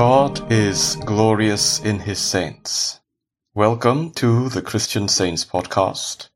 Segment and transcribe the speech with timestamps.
[0.00, 3.00] God is glorious in his saints.
[3.54, 6.30] Welcome to the Christian Saints podcast.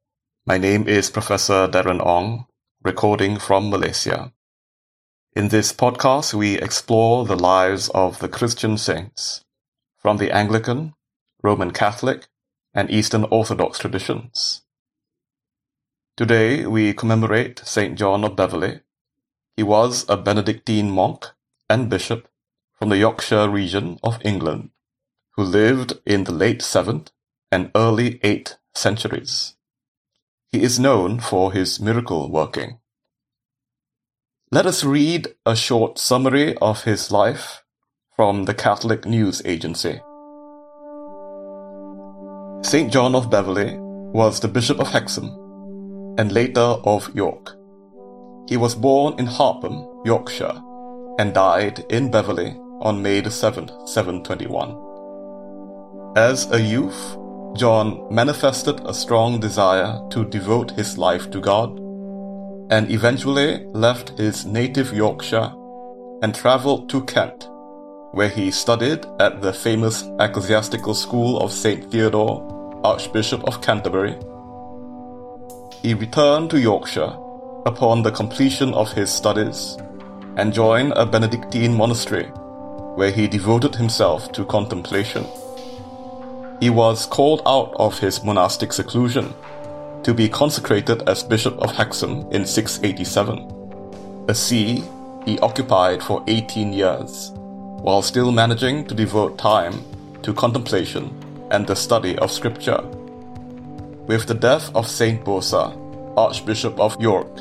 [0.44, 2.44] My name is Professor Darren Ong,
[2.82, 4.34] recording from Malaysia.
[5.34, 9.44] In this podcast, we explore the lives of the Christian saints
[9.96, 10.92] from the Anglican,
[11.42, 12.26] Roman Catholic,
[12.74, 14.63] and Eastern Orthodox traditions.
[16.16, 17.98] Today, we commemorate St.
[17.98, 18.82] John of Beverley.
[19.56, 21.26] He was a Benedictine monk
[21.68, 22.28] and bishop
[22.72, 24.70] from the Yorkshire region of England,
[25.32, 27.08] who lived in the late 7th
[27.50, 29.56] and early 8th centuries.
[30.52, 32.78] He is known for his miracle working.
[34.52, 37.64] Let us read a short summary of his life
[38.14, 40.00] from the Catholic News Agency.
[42.62, 42.92] St.
[42.92, 45.40] John of Beverley was the Bishop of Hexham
[46.18, 47.56] and later of York.
[48.48, 50.60] He was born in Harpham, Yorkshire,
[51.18, 54.76] and died in Beverley on May 7, 721.
[56.16, 57.16] As a youth,
[57.56, 61.78] John manifested a strong desire to devote his life to God
[62.70, 65.52] and eventually left his native Yorkshire
[66.22, 67.48] and travelled to Kent,
[68.12, 71.90] where he studied at the famous ecclesiastical school of St.
[71.90, 74.16] Theodore, Archbishop of Canterbury.
[75.84, 77.14] He returned to Yorkshire
[77.66, 79.76] upon the completion of his studies
[80.38, 82.24] and joined a Benedictine monastery
[82.96, 85.26] where he devoted himself to contemplation.
[86.58, 89.34] He was called out of his monastic seclusion
[90.04, 94.84] to be consecrated as Bishop of Hexham in 687, a see
[95.26, 99.84] he occupied for 18 years, while still managing to devote time
[100.22, 101.12] to contemplation
[101.50, 102.82] and the study of Scripture.
[104.06, 105.74] With the death of Saint Bosa,
[106.14, 107.34] Archbishop of York,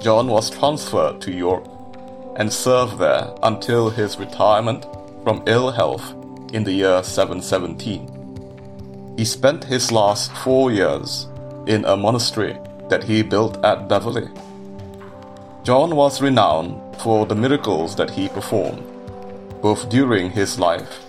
[0.00, 1.66] John was transferred to York
[2.36, 4.86] and served there until his retirement
[5.22, 6.14] from ill health
[6.54, 9.14] in the year 717.
[9.18, 11.28] He spent his last four years
[11.66, 14.30] in a monastery that he built at Beverley.
[15.62, 18.82] John was renowned for the miracles that he performed,
[19.60, 21.04] both during his life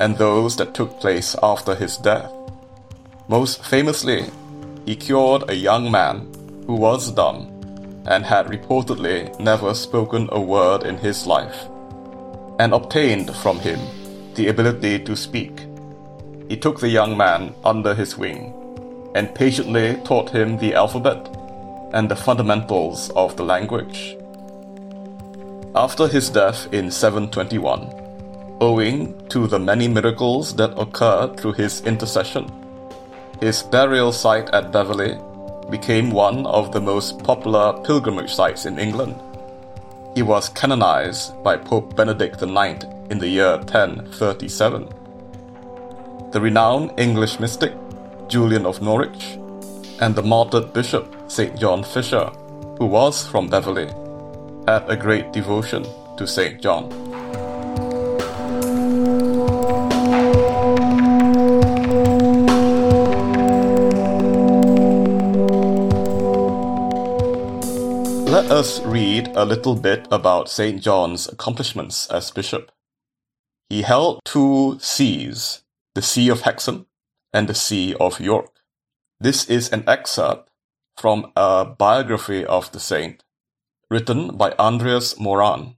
[0.00, 2.32] and those that took place after his death.
[3.28, 4.24] Most famously,
[4.84, 6.26] he cured a young man
[6.66, 7.48] who was dumb
[8.06, 11.68] and had reportedly never spoken a word in his life,
[12.58, 13.78] and obtained from him
[14.34, 15.66] the ability to speak.
[16.48, 18.52] He took the young man under his wing
[19.14, 21.28] and patiently taught him the alphabet
[21.92, 24.16] and the fundamentals of the language.
[25.76, 32.50] After his death in 721, owing to the many miracles that occurred through his intercession,
[33.42, 35.18] his burial site at Beverley
[35.68, 39.20] became one of the most popular pilgrimage sites in England.
[40.14, 44.88] He was canonized by Pope Benedict IX in the year 1037.
[46.30, 47.72] The renowned English mystic
[48.28, 49.36] Julian of Norwich
[50.00, 51.58] and the martyred bishop St.
[51.58, 52.26] John Fisher,
[52.78, 53.88] who was from Beverley,
[54.68, 55.84] had a great devotion
[56.16, 56.62] to St.
[56.62, 57.01] John.
[68.62, 70.80] Us read a little bit about St.
[70.80, 72.70] John's accomplishments as bishop.
[73.68, 75.64] He held two sees,
[75.96, 76.86] the See of Hexham
[77.32, 78.52] and the See of York.
[79.18, 80.48] This is an excerpt
[80.96, 83.24] from a biography of the saint
[83.90, 85.74] written by Andreas Moran,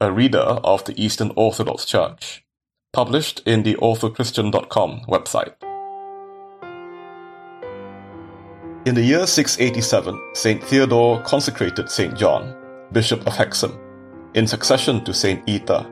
[0.00, 2.46] a reader of the Eastern Orthodox Church,
[2.94, 5.69] published in the orthochristian.com website.
[8.86, 10.64] In the year 687, St.
[10.64, 12.16] Theodore consecrated St.
[12.16, 12.56] John,
[12.92, 13.78] Bishop of Hexham,
[14.32, 15.44] in succession to St.
[15.46, 15.84] Eata,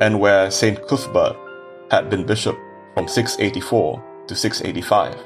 [0.00, 0.78] and where St.
[0.86, 1.36] Cuthbert
[1.90, 2.56] had been bishop
[2.94, 5.16] from 684 to 685.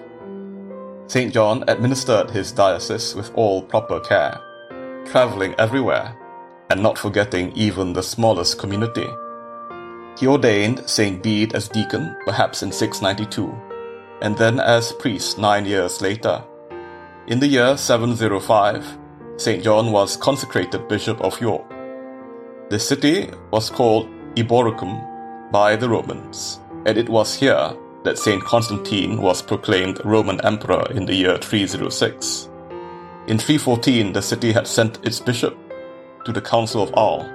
[1.08, 1.30] St.
[1.30, 4.40] John administered his diocese with all proper care,
[5.04, 6.16] traveling everywhere
[6.70, 9.08] and not forgetting even the smallest community.
[10.18, 11.22] He ordained St.
[11.22, 13.54] Bede as deacon perhaps in 692,
[14.22, 16.42] and then as priest nine years later
[17.28, 18.98] in the year 705,
[19.36, 19.62] St.
[19.62, 21.68] John was consecrated Bishop of York.
[22.70, 28.42] The city was called Eboracum by the Romans, and it was here that St.
[28.42, 32.48] Constantine was proclaimed Roman Emperor in the year 306.
[33.26, 35.54] In 314, the city had sent its bishop
[36.24, 37.26] to the Council of Arles.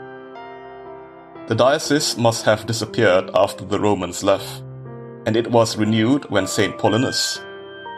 [1.48, 4.64] The diocese must have disappeared after the Romans left,
[5.28, 6.80] and it was renewed when St.
[6.80, 7.40] Paulinus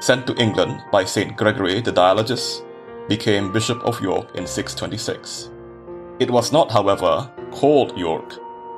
[0.01, 1.35] sent to England by St.
[1.35, 2.65] Gregory the Dialogist,
[3.07, 5.51] became Bishop of York in 626.
[6.19, 8.33] It was not, however, called York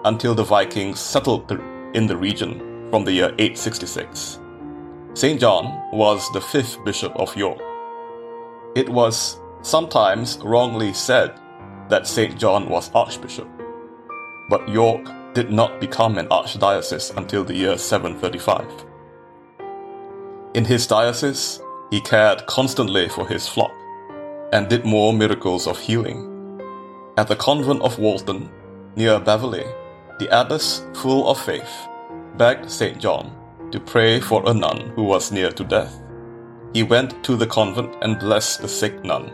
[0.06, 1.52] until the Vikings settled
[1.94, 4.40] in the region from the year 866.
[5.14, 5.40] St.
[5.40, 7.62] John was the fifth Bishop of York.
[8.76, 11.40] It was sometimes wrongly said
[11.90, 12.38] that St.
[12.38, 13.50] John was Archbishop,
[14.50, 18.87] but York did not become an archdiocese until the year 735.
[20.58, 21.62] In his diocese,
[21.92, 23.72] he cared constantly for his flock
[24.52, 26.20] and did more miracles of healing.
[27.16, 28.50] At the convent of Watton,
[28.96, 29.66] near Beverley,
[30.18, 31.70] the abbess, full of faith,
[32.38, 32.98] begged St.
[32.98, 33.32] John
[33.72, 36.02] to pray for a nun who was near to death.
[36.74, 39.32] He went to the convent and blessed the sick nun.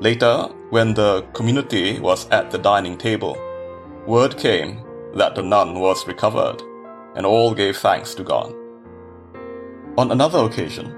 [0.00, 3.36] Later, when the community was at the dining table,
[4.06, 4.82] word came
[5.14, 6.62] that the nun was recovered,
[7.16, 8.54] and all gave thanks to God.
[9.98, 10.94] On another occasion,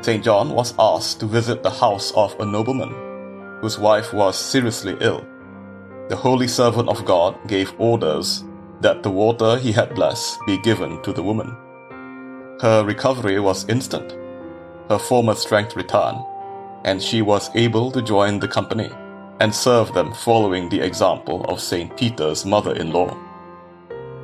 [0.00, 0.24] St.
[0.24, 2.94] John was asked to visit the house of a nobleman
[3.60, 5.26] whose wife was seriously ill.
[6.08, 8.44] The holy servant of God gave orders
[8.80, 11.54] that the water he had blessed be given to the woman.
[12.62, 14.16] Her recovery was instant.
[14.88, 16.24] Her former strength returned,
[16.86, 18.88] and she was able to join the company
[19.40, 21.94] and serve them following the example of St.
[21.98, 23.10] Peter's mother in law.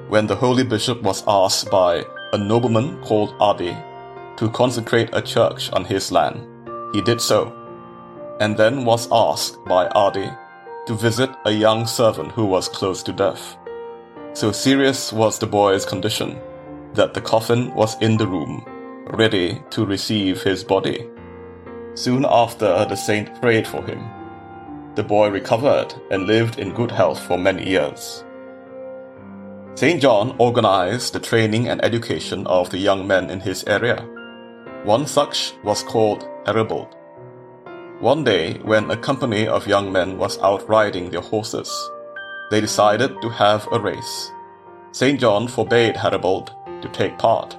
[0.09, 3.77] When the holy bishop was asked by a nobleman called Adi
[4.37, 6.47] to consecrate a church on his land.
[6.93, 7.53] He did so,
[8.41, 10.31] and then was asked by Adi
[10.87, 13.57] to visit a young servant who was close to death.
[14.35, 16.41] So serious was the boy's condition
[16.95, 18.65] that the coffin was in the room,
[19.13, 21.09] ready to receive his body.
[21.95, 24.05] Soon after, the saint prayed for him.
[24.95, 28.25] The boy recovered and lived in good health for many years.
[29.75, 30.01] St.
[30.01, 34.07] John organized the training and education of the young men in his area.
[34.85, 36.95] One such was called Heribold.
[38.01, 41.73] One day, when a company of young men was out riding their horses,
[42.51, 44.31] they decided to have a race.
[44.93, 45.19] St.
[45.19, 46.51] John forbade Heribold
[46.83, 47.57] to take part,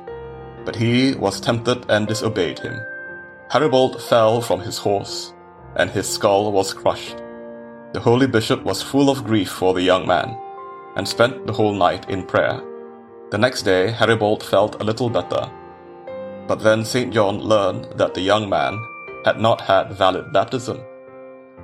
[0.66, 2.80] but he was tempted and disobeyed him.
[3.50, 5.34] Heribold fell from his horse,
[5.78, 7.18] and his skull was crushed.
[7.94, 10.38] The holy bishop was full of grief for the young man,
[10.96, 12.62] and spent the whole night in prayer.
[13.32, 15.50] The next day, Heribold felt a little better
[16.48, 17.14] but then St.
[17.14, 18.78] John learned that the young man
[19.24, 20.80] had not had valid baptism.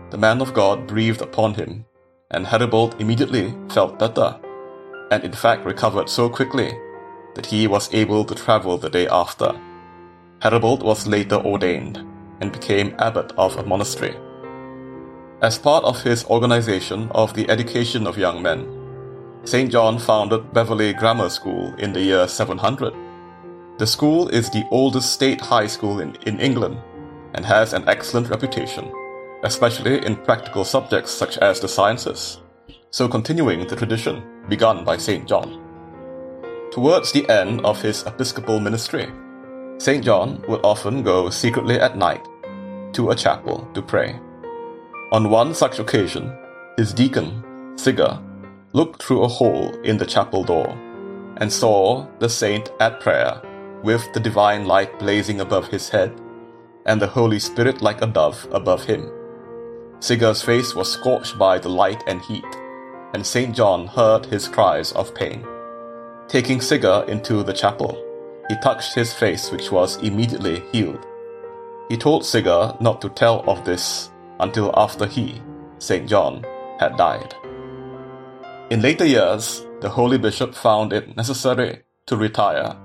[0.10, 1.86] The man of God breathed upon him,
[2.31, 4.39] and Heribold immediately felt better,
[5.12, 6.72] and in fact recovered so quickly
[7.36, 9.54] that he was able to travel the day after.
[10.42, 11.98] Heribold was later ordained
[12.42, 14.16] and became abbot of a monastery.
[15.42, 18.68] As part of his organization of the education of young men,
[19.44, 19.72] St.
[19.72, 22.94] John founded Beverley Grammar School in the year 700
[23.81, 26.78] the school is the oldest state high school in, in England
[27.33, 28.94] and has an excellent reputation,
[29.42, 32.42] especially in practical subjects such as the sciences,
[32.92, 35.28] so continuing the tradition begun by St.
[35.28, 35.60] John.
[36.72, 39.12] Towards the end of his episcopal ministry,
[39.80, 40.06] St.
[40.06, 42.24] John would often go secretly at night
[42.94, 44.13] to a chapel to pray.
[45.12, 46.31] On one such occasion,
[46.77, 47.42] his deacon,
[47.77, 48.22] Sigga,
[48.74, 50.69] looked through a hole in the chapel door
[51.38, 53.42] and saw the saint at prayer
[53.83, 56.19] with the divine light blazing above his head,
[56.86, 59.10] and the Holy Spirit like a dove above him.
[60.00, 62.46] Sigga's face was scorched by the light and heat,
[63.13, 63.56] and St.
[63.56, 65.46] John heard his cries of pain.
[66.27, 67.98] Taking Sigga into the chapel,
[68.50, 71.06] he touched his face, which was immediately healed.
[71.89, 75.41] He told Sigga not to tell of this until after he,
[75.77, 76.10] St.
[76.10, 76.46] John,
[76.79, 77.36] had died.
[78.70, 82.75] In later years, the holy bishop found it necessary to retire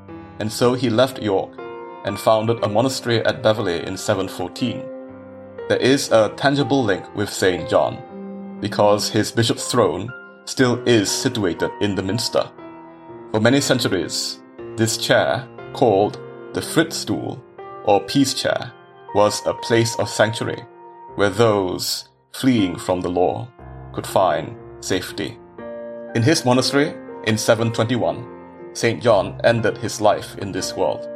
[0.40, 1.58] and so he left York
[2.04, 4.84] and founded a monastery at Beverley in 714.
[5.68, 7.68] There is a tangible link with St.
[7.68, 10.12] John, because his bishop's throne
[10.44, 12.48] still is situated in the minster.
[13.32, 14.40] For many centuries,
[14.76, 16.20] this chair, called
[16.52, 17.40] the Fridstol
[17.84, 18.72] or Peace Chair,
[19.14, 20.64] was a place of sanctuary
[21.16, 23.48] where those fleeing from the law
[23.92, 25.38] could find safety.
[26.14, 28.35] In his monastery in 721,
[28.76, 29.02] St.
[29.02, 31.08] John ended his life in this world.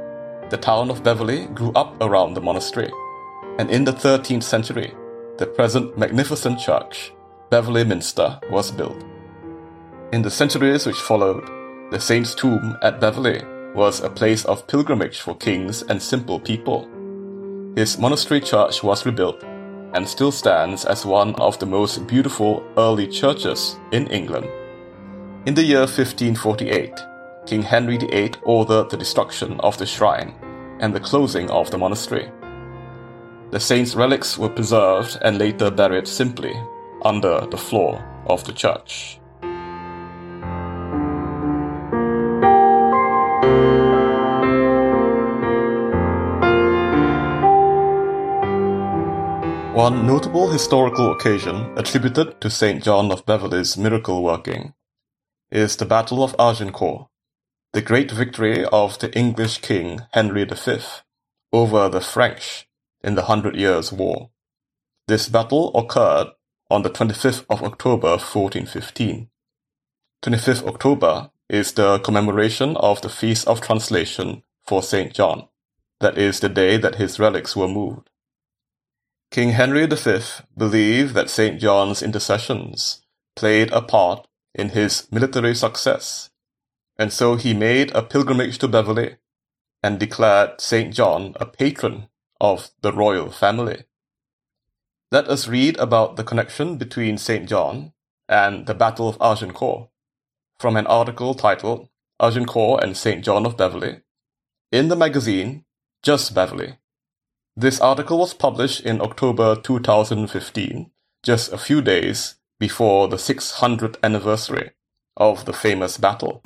[0.49, 2.90] The town of Beverley grew up around the monastery,
[3.59, 4.95] and in the 13th century,
[5.37, 7.12] the present magnificent church,
[7.50, 9.05] Beverley Minster, was built.
[10.11, 11.47] In the centuries which followed,
[11.90, 13.43] the saint's tomb at Beverley
[13.75, 16.88] was a place of pilgrimage for kings and simple people.
[17.76, 19.45] His monastery church was rebuilt
[19.93, 24.49] and still stands as one of the most beautiful early churches in England.
[25.45, 27.10] In the year 1548,
[27.50, 30.37] King Henry VIII ordered the destruction of the shrine
[30.78, 32.30] and the closing of the monastery.
[33.50, 36.54] the saint's relics were preserved and later buried simply
[37.04, 39.19] under the floor of the church.
[49.75, 52.85] One notable historical occasion attributed to St.
[52.85, 54.75] John of Beverley's miracle working
[55.50, 57.10] is the Battle of Agincourt,
[57.73, 60.79] the great victory of the English king Henry V
[61.53, 62.69] over the French
[63.03, 64.31] in the Hundred Years' War.
[65.07, 66.29] This battle occurred
[66.69, 69.29] on the 25th of October 1415.
[70.23, 75.15] 25th October is the commemoration of the Feast of Translation for St.
[75.15, 75.49] John.
[76.00, 78.11] That is the day that his relics were moved.
[79.31, 80.21] King Henry V
[80.57, 81.61] believed that St.
[81.61, 83.03] John's intercessions
[83.37, 86.30] played a part in his military success,
[87.00, 89.16] and so he made a pilgrimage to Beverley
[89.83, 90.92] and declared St.
[90.92, 93.85] John a patron of the royal family.
[95.11, 97.49] Let us read about the connection between St.
[97.49, 97.95] John
[98.28, 99.88] and the Battle of Agincourt
[100.59, 101.88] from an article titled
[102.21, 103.25] Agincourt and St.
[103.25, 104.02] John of Beverley
[104.71, 105.64] in the magazine
[106.02, 106.76] Just Beverley.
[107.57, 110.90] This article was published in October 2015,
[111.23, 114.73] just a few days before the 600th anniversary
[115.16, 116.42] of the famous battle.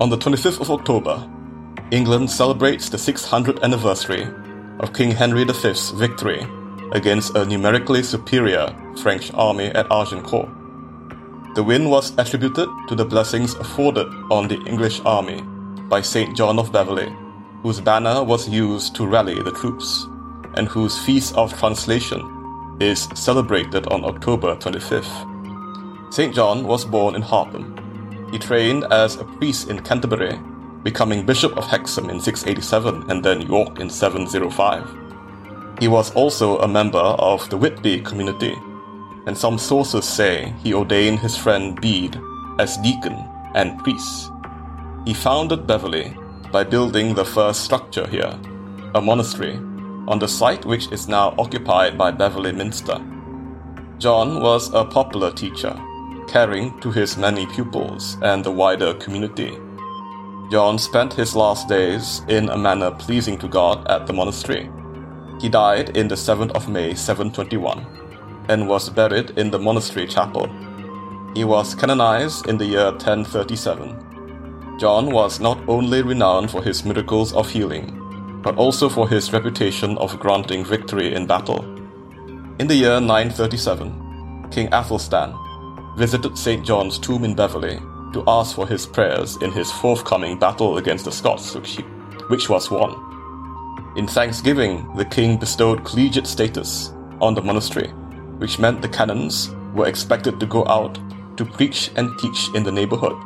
[0.00, 1.28] On the 25th of October,
[1.90, 4.26] England celebrates the 600th anniversary
[4.78, 6.46] of King Henry V's victory
[6.92, 10.48] against a numerically superior French army at Agincourt.
[11.54, 15.42] The win was attributed to the blessings afforded on the English army
[15.90, 16.34] by St.
[16.34, 17.14] John of Beverley,
[17.62, 20.06] whose banner was used to rally the troops,
[20.54, 22.22] and whose Feast of Translation
[22.80, 26.14] is celebrated on October 25th.
[26.14, 26.34] St.
[26.34, 27.79] John was born in Harpham
[28.30, 30.38] he trained as a priest in Canterbury,
[30.82, 34.88] becoming Bishop of Hexham in 687 and then York in 705.
[35.78, 38.54] He was also a member of the Whitby community,
[39.26, 42.20] and some sources say he ordained his friend Bede
[42.58, 43.16] as deacon
[43.54, 44.30] and priest.
[45.06, 46.16] He founded Beverley
[46.52, 48.38] by building the first structure here,
[48.94, 49.56] a monastery,
[50.08, 53.00] on the site which is now occupied by Beverley Minster.
[53.98, 55.80] John was a popular teacher
[56.30, 59.58] caring to his many pupils and the wider community.
[60.50, 64.70] John spent his last days in a manner pleasing to God at the monastery.
[65.40, 67.86] He died in the 7th of May 721
[68.48, 70.48] and was buried in the monastery chapel.
[71.34, 74.76] He was canonized in the year 1037.
[74.78, 77.96] John was not only renowned for his miracles of healing,
[78.42, 81.64] but also for his reputation of granting victory in battle.
[82.58, 85.34] In the year 937, King Athelstan
[85.96, 86.64] visited St.
[86.64, 87.78] John's tomb in Beverley
[88.12, 92.94] to ask for his prayers in his forthcoming battle against the Scots, which, was won.
[93.96, 97.88] In thanksgiving, the king bestowed collegiate status on the monastery,
[98.38, 100.98] which meant the canons were expected to go out
[101.36, 103.16] to preach and teach in the neighborhood,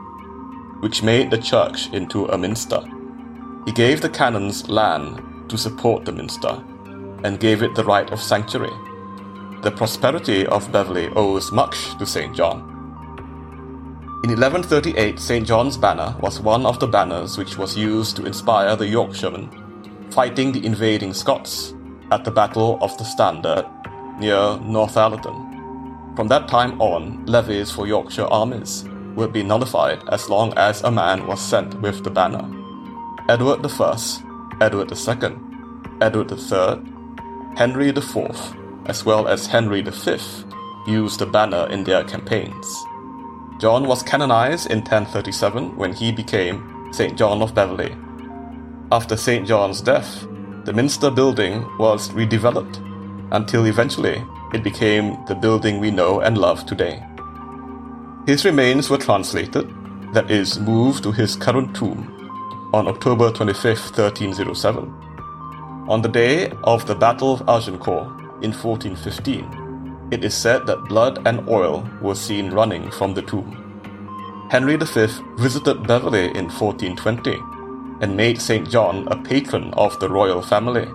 [0.81, 2.83] which made the church into a minster.
[3.67, 6.63] He gave the canons land to support the minster
[7.25, 8.73] and gave it the right of sanctuary
[9.65, 12.37] the prosperity of Beverley owes much to St.
[12.37, 12.61] John.
[14.23, 15.47] In 1138, St.
[15.47, 19.49] John's banner was one of the banners which was used to inspire the Yorkshiremen
[20.11, 21.75] fighting the invading Scots
[22.13, 23.65] at the Battle of the Standard
[24.21, 26.15] near Northallerton.
[26.15, 28.85] From that time on, levies for Yorkshire armies
[29.17, 32.45] would be nullified as long as a man was sent with the banner.
[33.29, 33.97] Edward I,
[34.61, 35.37] Edward II,
[36.01, 36.83] Edward III,
[37.57, 38.55] Henry IV,
[38.87, 40.19] as well as Henry V,
[40.87, 42.85] used the banner in their campaigns.
[43.61, 47.17] John was canonized in 1037 when he became St.
[47.17, 47.97] John of Beverley.
[48.93, 49.47] After St.
[49.47, 50.27] John's death,
[50.65, 52.81] the Minster building was redeveloped
[53.33, 54.23] until eventually
[54.53, 57.03] it became the building we know and love today.
[58.27, 59.69] His remains were translated,
[60.15, 62.11] that is, moved to his current tomb
[62.73, 64.85] on October 25, 1307.
[65.89, 71.27] On the day of the Battle of Agincourt, in 1415, it is said that blood
[71.27, 73.65] and oil were seen running from the tomb.
[74.51, 75.07] Henry V
[75.39, 77.41] visited Beverley in 1420
[78.01, 78.71] and made St.
[78.71, 80.87] John a patron of the royal family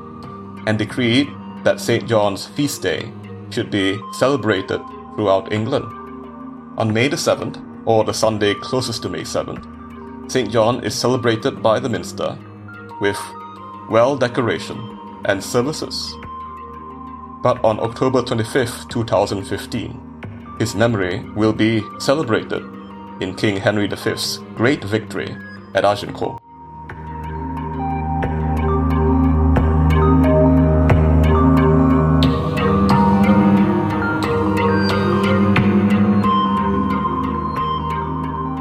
[0.68, 1.27] and decreed
[1.63, 2.08] that St.
[2.08, 3.12] John's feast day
[3.50, 4.82] should be celebrated
[5.15, 5.88] throughout England.
[6.77, 10.51] On May the 7th, or the Sunday closest to May 7th, St.
[10.51, 12.38] John is celebrated by the Minster
[13.01, 13.20] with
[13.89, 14.77] well decoration
[15.25, 16.13] and services
[17.41, 22.63] but on October 25, 2015, his memory will be celebrated
[23.22, 25.36] in King Henry V's great victory
[25.74, 26.41] at Agincourt.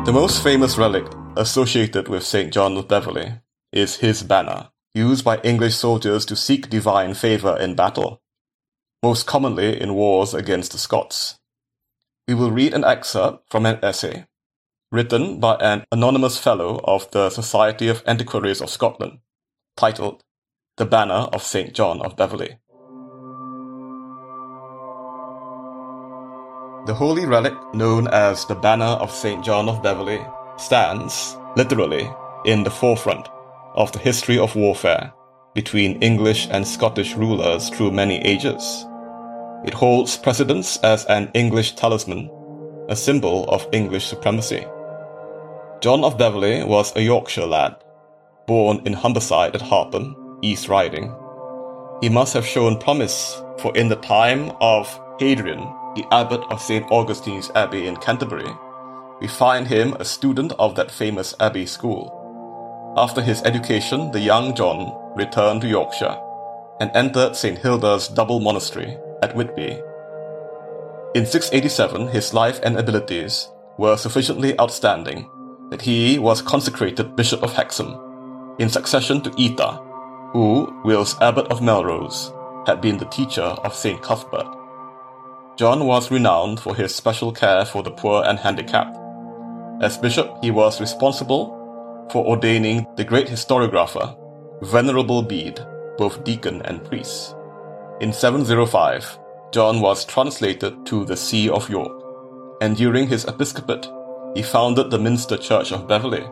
[0.05, 1.07] The most famous relic
[1.37, 2.53] associated with St.
[2.53, 3.41] John of Beverley
[3.73, 8.23] is his banner, used by English soldiers to seek divine favor in battle
[9.03, 11.39] most commonly in wars against the Scots.
[12.27, 14.27] We will read an excerpt from an essay
[14.91, 19.19] written by an anonymous fellow of the Society of Antiquaries of Scotland,
[19.77, 20.23] titled
[20.79, 21.75] The Banner of St.
[21.75, 22.59] John of Beverley.
[26.87, 29.45] The holy relic known as the Banner of St.
[29.45, 30.25] John of Beverley
[30.57, 32.11] stands, literally,
[32.47, 33.29] in the forefront
[33.75, 35.13] of the history of warfare
[35.55, 38.87] between English and Scottish rulers through many ages.
[39.65, 42.31] It holds precedence as an English talisman,
[42.89, 44.65] a symbol of English supremacy.
[45.81, 47.75] John of Beverley was a Yorkshire lad,
[48.47, 51.13] born in Humberside at Harpham, East Riding.
[52.01, 54.87] He must have shown promise, for in the time of
[55.19, 55.61] Hadrian,
[55.97, 56.89] the abbot of St.
[56.93, 58.51] Augustine's Abbey in Canterbury,
[59.21, 62.15] we find him a student of that famous abbey school.
[62.97, 66.17] After his education, the young John returned to Yorkshire
[66.81, 67.59] and entered St.
[67.59, 69.83] Hilda's double monastery at Whitby.
[71.15, 73.49] In 687, his life and abilities
[73.79, 75.29] were sufficiently outstanding
[75.71, 79.83] that he was consecrated Bishop of Hexham, in succession to Eata,
[80.33, 82.33] who, whilst Abbot of Melrose,
[82.67, 84.03] had been the teacher of St.
[84.03, 84.47] Cuthbert.
[85.57, 88.97] John was renowned for his special care for the poor and handicapped.
[89.81, 94.17] As bishop, he was responsible for ordaining the great historiographer,
[94.63, 95.61] Venerable Bede,
[95.97, 97.35] both deacon and priest.
[98.01, 99.19] In 705,
[99.51, 102.01] John was translated to the See of York,
[102.61, 103.89] and during his episcopate,
[104.37, 106.25] he founded the Minster Church of Beverley,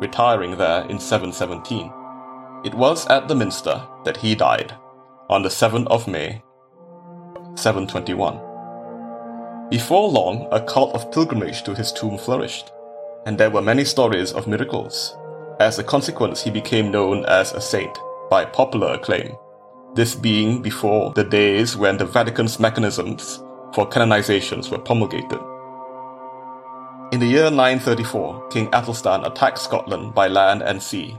[0.00, 1.92] retiring there in 717.
[2.64, 4.74] It was at the Minster that he died,
[5.28, 6.42] on the 7th of May,
[7.54, 9.68] 721.
[9.68, 12.72] Before long, a cult of pilgrimage to his tomb flourished,
[13.26, 15.14] and there were many stories of miracles.
[15.60, 17.98] As a consequence, he became known as a saint
[18.30, 19.36] by popular acclaim,
[19.94, 23.42] this being before the days when the Vatican's mechanisms
[23.74, 25.40] for canonizations were promulgated.
[27.12, 31.18] In the year 934, King Athelstan attacked Scotland by land and sea,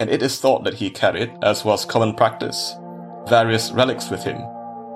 [0.00, 2.74] and it is thought that he carried, as was common practice,
[3.28, 4.38] various relics with him,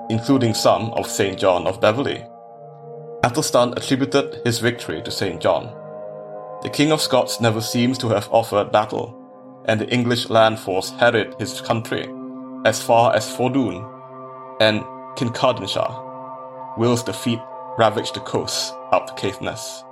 [0.09, 1.37] including some of St.
[1.37, 2.25] John of Beverley.
[3.23, 5.39] Athelstan attributed his victory to St.
[5.39, 5.65] John.
[6.63, 9.15] The King of Scots never seems to have offered battle,
[9.65, 12.09] and the English land force harried his country
[12.65, 13.87] as far as Fordun
[14.59, 14.81] and
[15.15, 17.39] Kincardineshire, whilst the fleet
[17.77, 19.83] ravaged the coasts out to Caithness.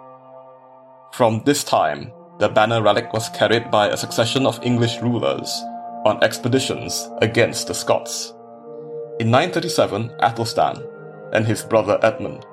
[1.14, 5.50] From this time, the banner relic was carried by a succession of English rulers
[6.06, 8.34] on expeditions against the Scots.
[9.20, 10.82] In 937, Athelstan
[11.34, 12.46] and his brother Edmund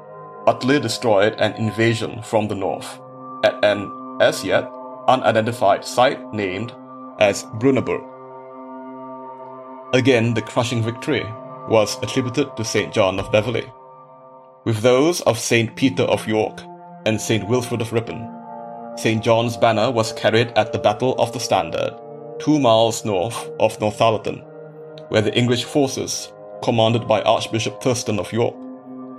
[0.47, 2.99] utterly destroyed an invasion from the north
[3.45, 4.69] at an as yet
[5.07, 6.73] unidentified site named
[7.21, 8.16] as Brunanburh.
[9.93, 11.25] Again, the crushing victory
[11.69, 12.93] was attributed to St.
[12.93, 13.71] John of Beverley,
[14.65, 15.75] with those of St.
[15.77, 16.61] Peter of York
[17.07, 17.47] and St.
[17.49, 18.37] Wilfrid of Ripon
[18.97, 19.23] St.
[19.23, 21.95] John's banner was carried at the Battle of the Standard,
[22.39, 24.43] two miles north of Northallerton,
[25.11, 28.55] where the English forces, commanded by Archbishop Thurston of York,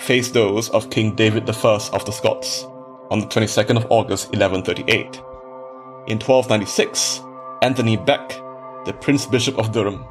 [0.02, 2.64] faced those of King David I of the Scots
[3.12, 5.04] on the 22nd of August 1138.
[6.08, 7.22] In 1296,
[7.62, 8.30] Anthony Beck,
[8.86, 10.04] the Prince Bishop of Durham,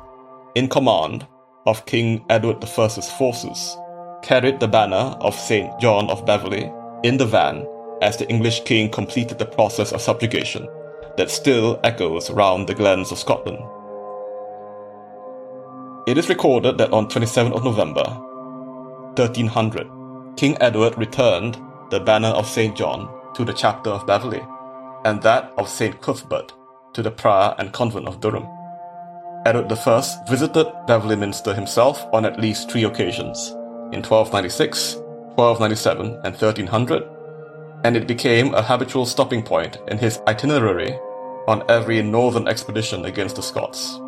[0.56, 1.26] in command
[1.66, 3.76] of King Edward I's forces,
[4.22, 5.78] carried the banner of St.
[5.78, 6.72] John of Beverley
[7.04, 7.66] in the van
[8.00, 10.66] as the English king completed the process of subjugation
[11.18, 13.58] that still echoes round the glens of Scotland.
[16.08, 18.04] It is recorded that on 27th of November,
[19.16, 19.86] 1300,
[20.36, 22.74] King Edward returned the banner of St.
[22.74, 24.42] John to the chapter of Beverley,
[25.04, 26.00] and that of St.
[26.00, 26.54] Cuthbert
[26.94, 28.55] to the prior and convent of Durham.
[29.46, 33.50] Edward I visited Beverley Minster himself on at least three occasions,
[33.92, 34.96] in 1296,
[35.36, 37.04] 1297, and 1300,
[37.84, 40.98] and it became a habitual stopping point in his itinerary
[41.46, 44.00] on every northern expedition against the Scots.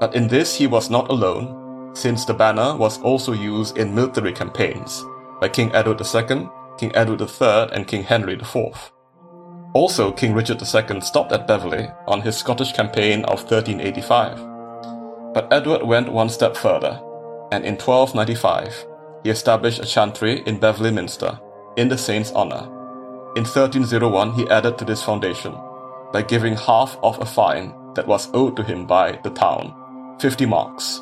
[0.00, 4.32] But in this he was not alone, since the banner was also used in military
[4.32, 5.04] campaigns
[5.42, 6.48] by King Edward II,
[6.78, 8.92] King Edward III, and King Henry IV.
[9.74, 14.53] Also, King Richard II stopped at Beverley on his Scottish campaign of 1385.
[15.34, 17.00] But Edward went one step further,
[17.52, 18.86] and in 1295
[19.24, 21.38] he established a chantry in Beverley Minster
[21.76, 22.70] in the saint's honour
[23.36, 25.58] in 1301, he added to this foundation
[26.12, 29.74] by giving half of a fine that was owed to him by the town,
[30.20, 31.00] 50 marks,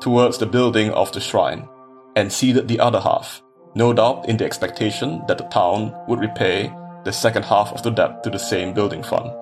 [0.00, 1.68] towards the building of the shrine,
[2.14, 3.42] and ceded the other half,
[3.74, 6.72] no doubt in the expectation that the town would repay
[7.04, 9.32] the second half of the debt to the same building fund.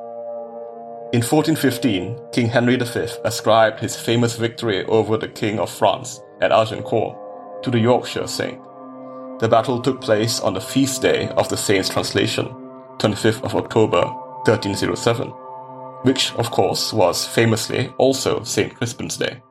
[1.13, 6.53] In 1415, King Henry V ascribed his famous victory over the King of France at
[6.53, 8.63] Agincourt to the Yorkshire saint.
[9.41, 12.47] The battle took place on the feast day of the saint's translation,
[12.99, 14.03] 25th of October
[14.47, 15.27] 1307,
[16.05, 18.73] which, of course, was famously also St.
[18.77, 19.43] Crispin's Day.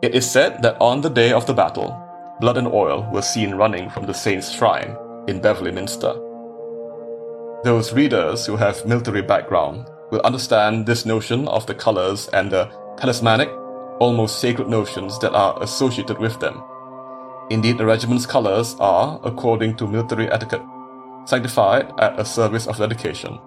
[0.00, 1.94] It is said that on the day of the battle,
[2.40, 4.96] blood and oil were seen running from the saint's shrine
[5.28, 6.14] in Beverley Minster.
[7.64, 12.70] Those readers who have military background will understand this notion of the colors and the
[12.96, 13.48] talismanic,
[14.00, 16.62] almost sacred notions that are associated with them.
[17.50, 20.62] Indeed, the regiment's colors are, according to military etiquette,
[21.24, 23.38] sanctified at a service of dedication,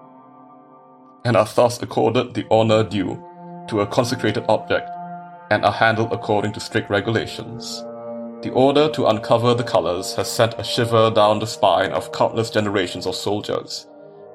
[1.24, 3.22] and are thus accorded the honor due
[3.68, 4.88] to a consecrated object,
[5.50, 7.82] and are handled according to strict regulations.
[8.42, 12.50] The order to uncover the colors has sent a shiver down the spine of countless
[12.50, 13.86] generations of soldiers,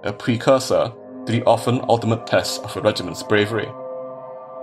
[0.04, 0.92] a precursor
[1.26, 3.68] the often ultimate test of a regiment's bravery.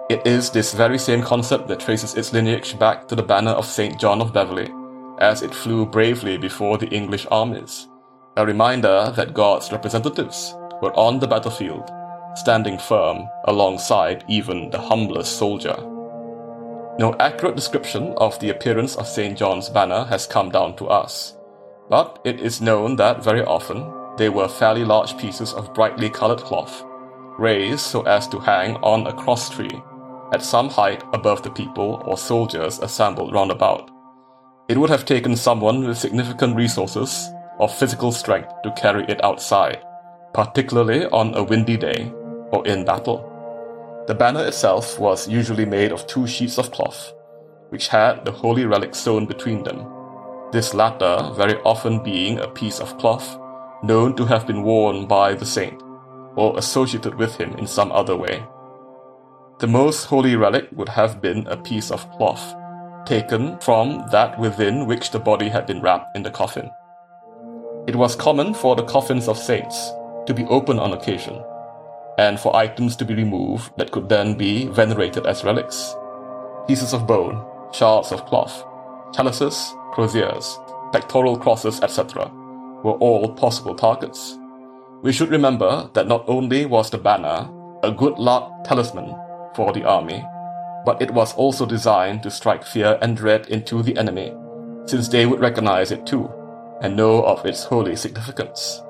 [0.09, 3.66] It is this very same concept that traces its lineage back to the banner of
[3.66, 3.99] St.
[3.99, 4.73] John of Beverley,
[5.19, 7.88] as it flew bravely before the English armies,
[8.37, 11.90] a reminder that God's representatives were on the battlefield,
[12.37, 15.77] standing firm alongside even the humblest soldier.
[16.99, 19.37] No accurate description of the appearance of St.
[19.37, 21.37] John's banner has come down to us,
[21.88, 26.40] but it is known that very often they were fairly large pieces of brightly colored
[26.40, 26.85] cloth,
[27.38, 29.83] raised so as to hang on a cross tree
[30.33, 33.90] at some height above the people or soldiers assembled round about.
[34.68, 39.83] It would have taken someone with significant resources or physical strength to carry it outside,
[40.35, 42.12] particularly on a windy day
[42.50, 43.33] or in battle.
[44.09, 47.12] The banner itself was usually made of two sheets of cloth,
[47.68, 49.87] which had the holy relic sewn between them,
[50.52, 53.38] this latter very often being a piece of cloth
[53.87, 55.81] known to have been worn by the saint,
[56.35, 58.44] or associated with him in some other way.
[59.59, 62.55] The most holy relic would have been a piece of cloth,
[63.07, 66.70] taken from that within which the body had been wrapped in the coffin.
[67.87, 69.92] It was common for the coffins of saints
[70.27, 71.42] to be open on occasion,
[72.18, 75.94] and for items to be removed that could then be venerated as relics.
[76.66, 78.64] Pieces of bone, shards of cloth,
[79.14, 80.59] chalices, croziers,
[80.92, 82.31] pectoral crosses, etc
[82.87, 84.38] were all possible targets.
[85.03, 87.51] We should remember that not only was the banner
[87.83, 89.14] a good luck talisman
[89.57, 90.25] for the army,
[90.85, 94.33] but it was also designed to strike fear and dread into the enemy,
[94.87, 96.31] since they would recognize it too
[96.81, 98.83] and know of its holy significance.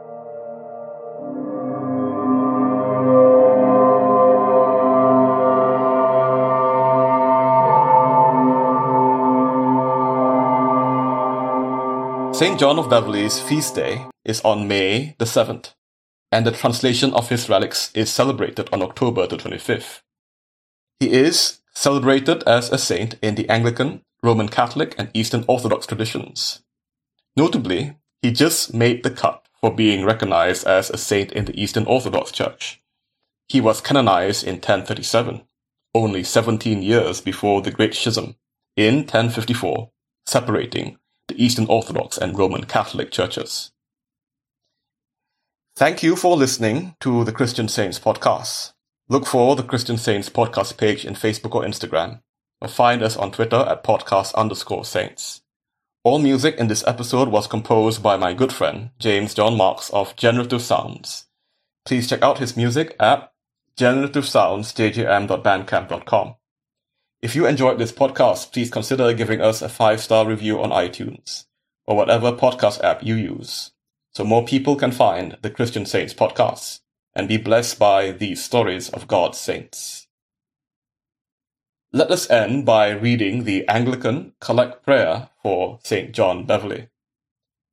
[12.37, 12.61] St.
[12.61, 15.73] John of Beverley's feast day is on May the 7th,
[16.31, 20.03] and the translation of his relics is celebrated on October the 25th.
[21.01, 26.61] He is celebrated as a saint in the Anglican, Roman Catholic, and Eastern Orthodox traditions.
[27.39, 31.87] Notably, he just made the cut for being recognized as a saint in the Eastern
[31.87, 32.83] Orthodox Church.
[33.49, 35.41] He was canonized in 1037,
[35.95, 38.37] only 17 years before the Great Schism,
[38.77, 39.91] in 1054,
[40.27, 43.71] separating the Eastern Orthodox and Roman Catholic churches.
[45.77, 48.73] Thank you for listening to the Christian Saints podcast.
[49.09, 52.21] Look for the Christian Saints podcast page in Facebook or Instagram,
[52.61, 55.43] or find us on Twitter at podcast underscore saints.
[56.03, 60.17] All music in this episode was composed by my good friend James John Marks of
[60.17, 61.27] Generative Sounds.
[61.85, 63.31] Please check out his music at
[63.77, 66.35] generativesoundsjjm.bandcamp.com.
[67.23, 71.47] If you enjoyed this podcast, please consider giving us a five star review on iTunes
[71.87, 73.73] or whatever podcast app you use
[74.13, 76.81] so more people can find the Christian Saints podcast
[77.15, 80.09] and be blessed by these stories of God's saints.
[81.91, 86.13] Let us end by reading the Anglican Collect Prayer for St.
[86.13, 86.89] John Beverley,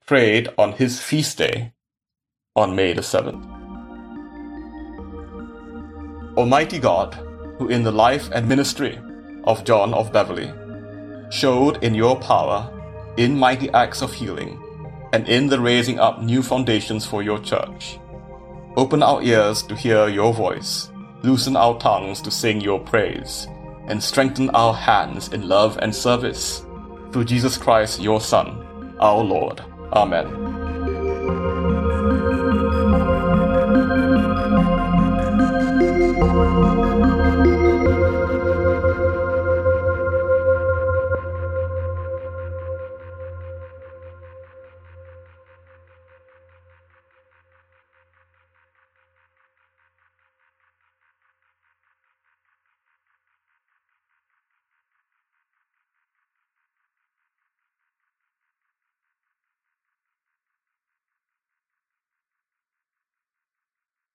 [0.05, 1.73] prayed on his feast day
[2.55, 3.43] on May the 7th.
[6.37, 7.13] Almighty God,
[7.57, 8.99] who in the life and ministry
[9.43, 10.51] of John of Beverley,
[11.29, 12.69] showed in your power,
[13.17, 14.59] in mighty acts of healing,
[15.13, 17.99] and in the raising up new foundations for your church.
[18.75, 20.89] Open our ears to hear your voice,
[21.21, 23.47] loosen our tongues to sing your praise,
[23.87, 26.65] and strengthen our hands in love and service.
[27.11, 29.61] Through Jesus Christ, your Son, our Lord.
[29.93, 30.53] Amen.